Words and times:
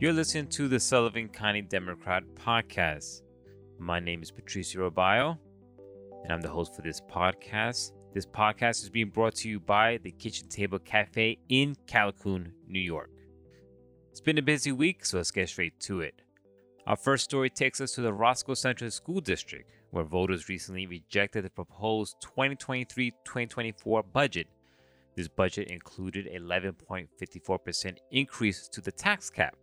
You're 0.00 0.12
listening 0.12 0.46
to 0.50 0.68
the 0.68 0.78
Sullivan 0.78 1.28
County 1.28 1.60
Democrat 1.60 2.22
podcast. 2.36 3.22
My 3.80 3.98
name 3.98 4.22
is 4.22 4.30
Patricio 4.30 4.88
Robayo, 4.88 5.36
and 6.22 6.32
I'm 6.32 6.40
the 6.40 6.48
host 6.48 6.76
for 6.76 6.82
this 6.82 7.00
podcast. 7.00 7.90
This 8.14 8.24
podcast 8.24 8.84
is 8.84 8.90
being 8.90 9.08
brought 9.08 9.34
to 9.34 9.48
you 9.48 9.58
by 9.58 9.98
the 10.04 10.12
Kitchen 10.12 10.48
Table 10.48 10.78
Cafe 10.78 11.36
in 11.48 11.74
Callicoon, 11.88 12.52
New 12.68 12.78
York. 12.78 13.10
It's 14.12 14.20
been 14.20 14.38
a 14.38 14.42
busy 14.42 14.70
week, 14.70 15.04
so 15.04 15.16
let's 15.16 15.32
get 15.32 15.48
straight 15.48 15.80
to 15.80 16.02
it. 16.02 16.22
Our 16.86 16.96
first 16.96 17.24
story 17.24 17.50
takes 17.50 17.80
us 17.80 17.90
to 17.94 18.00
the 18.00 18.12
Roscoe 18.12 18.54
Central 18.54 18.92
School 18.92 19.20
District, 19.20 19.68
where 19.90 20.04
voters 20.04 20.48
recently 20.48 20.86
rejected 20.86 21.44
the 21.44 21.50
proposed 21.50 22.18
2023 22.20 23.10
2024 23.24 24.04
budget. 24.04 24.46
This 25.16 25.26
budget 25.26 25.72
included 25.72 26.28
11.54% 26.32 27.96
increase 28.12 28.68
to 28.68 28.80
the 28.80 28.92
tax 28.92 29.28
cap. 29.28 29.56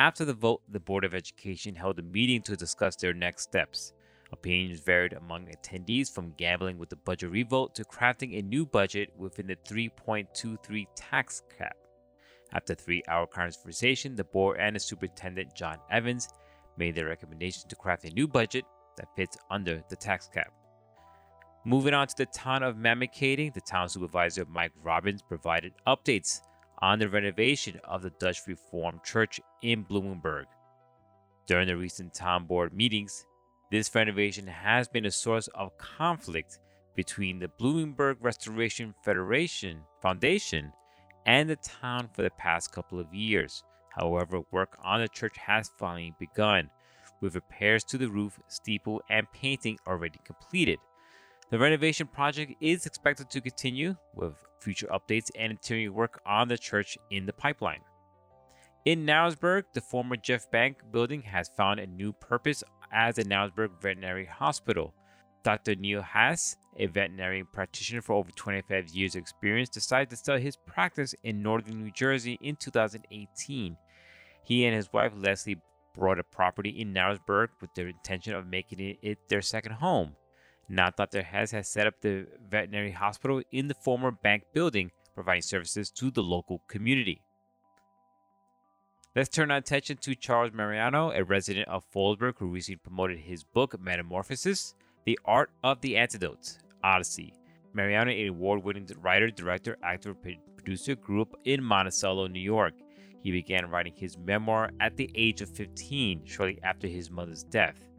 After 0.00 0.24
the 0.24 0.32
vote, 0.32 0.62
the 0.66 0.80
Board 0.80 1.04
of 1.04 1.14
Education 1.14 1.74
held 1.74 1.98
a 1.98 2.02
meeting 2.02 2.40
to 2.44 2.56
discuss 2.56 2.96
their 2.96 3.12
next 3.12 3.42
steps. 3.42 3.92
Opinions 4.32 4.80
varied 4.80 5.12
among 5.12 5.48
attendees 5.48 6.10
from 6.10 6.32
gambling 6.38 6.78
with 6.78 6.88
the 6.88 6.96
budget 6.96 7.30
revote 7.30 7.74
to 7.74 7.84
crafting 7.84 8.38
a 8.38 8.40
new 8.40 8.64
budget 8.64 9.10
within 9.18 9.46
the 9.46 9.56
3.23 9.56 10.86
tax 10.96 11.42
cap. 11.54 11.76
After 12.54 12.74
three 12.74 13.02
hour 13.08 13.26
conversation, 13.26 14.16
the 14.16 14.24
board 14.24 14.56
and 14.58 14.74
the 14.74 14.80
superintendent, 14.80 15.54
John 15.54 15.76
Evans, 15.90 16.30
made 16.78 16.94
their 16.94 17.08
recommendation 17.08 17.68
to 17.68 17.76
craft 17.76 18.06
a 18.06 18.14
new 18.14 18.26
budget 18.26 18.64
that 18.96 19.14
fits 19.14 19.36
under 19.50 19.84
the 19.90 19.96
tax 19.96 20.30
cap. 20.32 20.50
Moving 21.66 21.92
on 21.92 22.06
to 22.06 22.16
the 22.16 22.24
town 22.24 22.62
of 22.62 22.76
Mamakating, 22.76 23.52
the 23.52 23.60
town 23.60 23.90
supervisor, 23.90 24.46
Mike 24.46 24.72
Robbins, 24.82 25.20
provided 25.20 25.74
updates 25.86 26.40
on 26.82 26.98
the 26.98 27.08
renovation 27.08 27.80
of 27.84 28.02
the 28.02 28.10
Dutch 28.18 28.40
Reformed 28.46 29.04
Church 29.04 29.40
in 29.62 29.84
Bloomingburg. 29.84 30.44
During 31.46 31.66
the 31.66 31.76
recent 31.76 32.14
town 32.14 32.46
board 32.46 32.72
meetings, 32.72 33.26
this 33.70 33.94
renovation 33.94 34.46
has 34.46 34.88
been 34.88 35.06
a 35.06 35.10
source 35.10 35.48
of 35.54 35.76
conflict 35.78 36.58
between 36.96 37.38
the 37.38 37.50
Bloomingburg 37.60 38.16
Restoration 38.20 38.94
Federation 39.04 39.80
Foundation 40.02 40.72
and 41.26 41.48
the 41.48 41.56
town 41.56 42.08
for 42.12 42.22
the 42.22 42.30
past 42.30 42.72
couple 42.72 42.98
of 42.98 43.14
years. 43.14 43.62
However, 43.90 44.40
work 44.50 44.76
on 44.82 45.00
the 45.00 45.08
church 45.08 45.36
has 45.36 45.70
finally 45.78 46.14
begun, 46.18 46.70
with 47.20 47.34
repairs 47.34 47.84
to 47.84 47.98
the 47.98 48.08
roof, 48.08 48.40
steeple, 48.48 49.02
and 49.10 49.30
painting 49.32 49.78
already 49.86 50.18
completed. 50.24 50.78
The 51.50 51.58
renovation 51.58 52.06
project 52.06 52.52
is 52.60 52.86
expected 52.86 53.28
to 53.30 53.40
continue 53.40 53.96
with 54.14 54.34
future 54.60 54.86
updates 54.86 55.32
and 55.36 55.50
interior 55.50 55.90
work 55.90 56.20
on 56.24 56.46
the 56.46 56.56
church 56.56 56.96
in 57.10 57.26
the 57.26 57.32
pipeline. 57.32 57.80
In 58.84 59.04
Narrowsburg, 59.04 59.64
the 59.72 59.80
former 59.80 60.16
Jeff 60.16 60.48
Bank 60.52 60.78
building 60.92 61.22
has 61.22 61.50
found 61.56 61.80
a 61.80 61.88
new 61.88 62.12
purpose 62.12 62.62
as 62.92 63.16
the 63.16 63.24
Narrowsburg 63.24 63.82
Veterinary 63.82 64.26
Hospital. 64.26 64.94
Dr. 65.42 65.74
Neil 65.74 66.02
Haas, 66.02 66.54
a 66.76 66.86
veterinary 66.86 67.42
practitioner 67.42 68.00
for 68.00 68.12
over 68.12 68.30
25 68.30 68.90
years 68.90 69.16
experience, 69.16 69.68
decided 69.68 70.10
to 70.10 70.16
sell 70.16 70.38
his 70.38 70.56
practice 70.56 71.16
in 71.24 71.42
northern 71.42 71.82
New 71.82 71.90
Jersey 71.90 72.38
in 72.40 72.54
2018. 72.56 73.76
He 74.44 74.64
and 74.66 74.76
his 74.76 74.92
wife 74.92 75.12
Leslie 75.16 75.60
bought 75.96 76.20
a 76.20 76.24
property 76.24 76.70
in 76.70 76.94
Narrowsburg 76.94 77.48
with 77.60 77.74
the 77.74 77.86
intention 77.86 78.34
of 78.34 78.46
making 78.46 78.98
it 79.02 79.18
their 79.28 79.42
second 79.42 79.72
home. 79.72 80.14
Now, 80.72 80.88
Dr. 80.88 81.22
Hess 81.22 81.50
has 81.50 81.68
set 81.68 81.88
up 81.88 82.00
the 82.00 82.28
veterinary 82.48 82.92
hospital 82.92 83.42
in 83.50 83.66
the 83.66 83.74
former 83.74 84.12
bank 84.12 84.44
building, 84.54 84.92
providing 85.16 85.42
services 85.42 85.90
to 85.90 86.12
the 86.12 86.22
local 86.22 86.62
community. 86.68 87.22
Let's 89.16 89.28
turn 89.28 89.50
our 89.50 89.56
attention 89.56 89.96
to 90.02 90.14
Charles 90.14 90.52
Marinaro, 90.52 91.18
a 91.18 91.24
resident 91.24 91.66
of 91.66 91.82
Fallsburg 91.92 92.34
who 92.38 92.46
recently 92.46 92.76
promoted 92.76 93.18
his 93.18 93.42
book 93.42 93.74
Metamorphosis 93.80 94.76
The 95.04 95.18
Art 95.24 95.50
of 95.64 95.80
the 95.80 95.96
Antidote 95.96 96.58
Odyssey. 96.84 97.34
Marinaro, 97.76 98.22
an 98.22 98.28
award 98.28 98.62
winning 98.62 98.86
writer, 99.00 99.28
director, 99.28 99.76
actor, 99.82 100.14
producer, 100.14 100.94
grew 100.94 101.22
up 101.22 101.34
in 101.46 101.64
Monticello, 101.64 102.28
New 102.28 102.38
York. 102.38 102.74
He 103.24 103.32
began 103.32 103.68
writing 103.68 103.94
his 103.96 104.16
memoir 104.16 104.70
at 104.78 104.96
the 104.96 105.10
age 105.16 105.40
of 105.40 105.50
15, 105.50 106.26
shortly 106.26 106.60
after 106.62 106.86
his 106.86 107.10
mother's 107.10 107.42
death. 107.42 107.89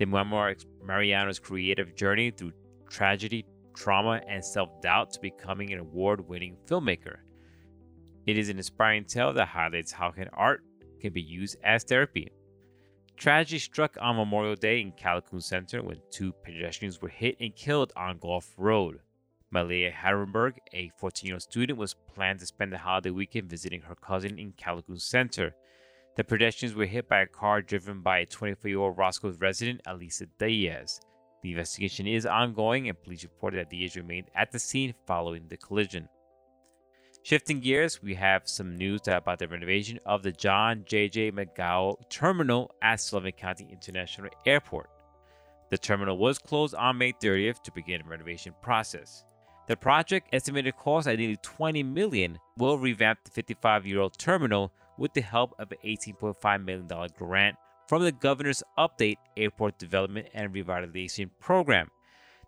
The 0.00 0.06
memoir 0.06 0.54
Marinaro's 0.82 1.38
creative 1.38 1.94
journey 1.94 2.30
through 2.30 2.52
tragedy, 2.88 3.44
trauma, 3.76 4.22
and 4.26 4.42
self 4.42 4.80
doubt 4.80 5.12
to 5.12 5.20
becoming 5.20 5.74
an 5.74 5.78
award 5.78 6.26
winning 6.26 6.56
filmmaker. 6.66 7.16
It 8.26 8.38
is 8.38 8.48
an 8.48 8.56
inspiring 8.56 9.04
tale 9.04 9.34
that 9.34 9.48
highlights 9.48 9.92
how 9.92 10.10
can 10.10 10.28
art 10.32 10.64
can 11.02 11.12
be 11.12 11.20
used 11.20 11.58
as 11.62 11.84
therapy. 11.84 12.32
Tragedy 13.18 13.58
struck 13.58 13.98
on 14.00 14.16
Memorial 14.16 14.56
Day 14.56 14.80
in 14.80 14.92
Callicoon 14.92 15.42
Center 15.42 15.82
when 15.82 16.00
two 16.10 16.32
pedestrians 16.32 17.02
were 17.02 17.10
hit 17.10 17.36
and 17.38 17.54
killed 17.54 17.92
on 17.94 18.16
Gulf 18.16 18.54
Road. 18.56 19.00
Malaya 19.50 19.92
Harrenberg, 19.92 20.54
a 20.72 20.90
14 20.96 21.26
year 21.26 21.34
old 21.34 21.42
student, 21.42 21.78
was 21.78 21.94
planned 22.14 22.40
to 22.40 22.46
spend 22.46 22.72
the 22.72 22.78
holiday 22.78 23.10
weekend 23.10 23.50
visiting 23.50 23.82
her 23.82 23.96
cousin 23.96 24.38
in 24.38 24.54
Callicoon 24.54 24.98
Center. 24.98 25.54
The 26.20 26.24
pedestrians 26.24 26.74
were 26.74 26.84
hit 26.84 27.08
by 27.08 27.20
a 27.20 27.26
car 27.26 27.62
driven 27.62 28.02
by 28.02 28.18
a 28.18 28.26
24 28.26 28.68
year 28.68 28.78
old 28.78 28.98
Roscoe's 28.98 29.40
resident, 29.40 29.80
Elisa 29.86 30.26
Diaz. 30.38 31.00
The 31.42 31.52
investigation 31.52 32.06
is 32.06 32.26
ongoing, 32.26 32.90
and 32.90 33.02
police 33.02 33.22
reported 33.22 33.58
that 33.58 33.70
Diaz 33.70 33.96
remained 33.96 34.26
at 34.34 34.52
the 34.52 34.58
scene 34.58 34.92
following 35.06 35.48
the 35.48 35.56
collision. 35.56 36.10
Shifting 37.22 37.60
gears, 37.60 38.02
we 38.02 38.14
have 38.16 38.42
some 38.46 38.76
news 38.76 39.00
about 39.06 39.38
the 39.38 39.48
renovation 39.48 39.98
of 40.04 40.22
the 40.22 40.30
John 40.30 40.84
J.J. 40.84 41.32
McGowan 41.32 41.96
terminal 42.10 42.70
at 42.82 43.00
Sullivan 43.00 43.32
County 43.32 43.66
International 43.72 44.28
Airport. 44.44 44.90
The 45.70 45.78
terminal 45.78 46.18
was 46.18 46.38
closed 46.38 46.74
on 46.74 46.98
May 46.98 47.14
30th 47.14 47.62
to 47.62 47.72
begin 47.72 48.06
renovation 48.06 48.52
process. 48.60 49.24
The 49.68 49.76
project, 49.76 50.28
estimated 50.34 50.76
cost 50.76 51.08
at 51.08 51.18
nearly 51.18 51.38
20 51.40 51.82
million, 51.82 52.38
will 52.58 52.76
revamp 52.76 53.20
the 53.24 53.42
55-year-old 53.42 54.18
terminal 54.18 54.70
with 55.00 55.14
the 55.14 55.22
help 55.22 55.54
of 55.58 55.72
an 55.72 55.78
$18.5 55.84 56.64
million 56.64 56.88
grant 57.18 57.56
from 57.88 58.04
the 58.04 58.12
Governor's 58.12 58.62
Upstate 58.78 59.18
Airport 59.36 59.78
Development 59.78 60.28
and 60.34 60.54
Revitalization 60.54 61.30
Program. 61.40 61.90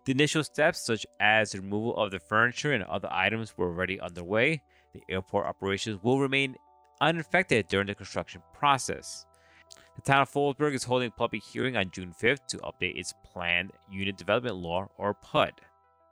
The 0.05 0.11
initial 0.11 0.43
steps, 0.43 0.85
such 0.85 1.05
as 1.19 1.55
removal 1.55 1.97
of 1.97 2.11
the 2.11 2.19
furniture 2.19 2.71
and 2.71 2.83
other 2.83 3.09
items, 3.11 3.57
were 3.57 3.67
already 3.67 3.99
underway. 3.99 4.61
The 4.93 5.01
airport 5.09 5.47
operations 5.47 6.01
will 6.03 6.19
remain 6.19 6.55
unaffected 7.01 7.67
during 7.67 7.87
the 7.87 7.95
construction 7.95 8.41
process. 8.53 9.25
The 9.95 10.01
town 10.01 10.21
of 10.21 10.31
Fallsburg 10.31 10.75
is 10.75 10.83
holding 10.83 11.07
a 11.07 11.11
public 11.11 11.43
hearing 11.43 11.75
on 11.75 11.91
June 11.91 12.13
5th 12.13 12.45
to 12.49 12.57
update 12.57 12.99
its 12.99 13.13
planned 13.25 13.71
unit 13.91 14.17
development 14.17 14.57
law, 14.57 14.87
or 14.97 15.15
PUD. 15.15 15.53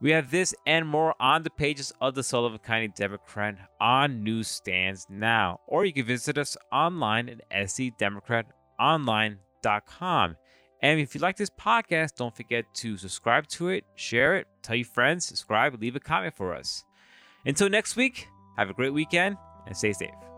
We 0.01 0.11
have 0.11 0.29
this 0.31 0.53
and 0.65 0.87
more 0.87 1.13
on 1.19 1.43
the 1.43 1.49
pages 1.51 1.93
of 2.01 2.15
the 2.15 2.23
Sullivan 2.23 2.57
County 2.57 2.87
Democrat 2.87 3.57
on 3.79 4.23
newsstands 4.23 5.05
now, 5.09 5.59
or 5.67 5.85
you 5.85 5.93
can 5.93 6.05
visit 6.05 6.39
us 6.39 6.57
online 6.71 7.29
at 7.29 7.67
scdemocratonline.com. 7.67 10.35
And 10.83 10.99
if 10.99 11.13
you 11.13 11.21
like 11.21 11.37
this 11.37 11.51
podcast, 11.51 12.15
don't 12.15 12.35
forget 12.35 12.65
to 12.75 12.97
subscribe 12.97 13.45
to 13.49 13.69
it, 13.69 13.83
share 13.93 14.35
it, 14.37 14.47
tell 14.63 14.75
your 14.75 14.85
friends, 14.85 15.27
subscribe, 15.27 15.79
leave 15.79 15.95
a 15.95 15.99
comment 15.99 16.33
for 16.33 16.55
us. 16.55 16.83
Until 17.45 17.69
next 17.69 17.95
week, 17.95 18.27
have 18.57 18.71
a 18.71 18.73
great 18.73 18.93
weekend 18.93 19.37
and 19.67 19.77
stay 19.77 19.93
safe. 19.93 20.30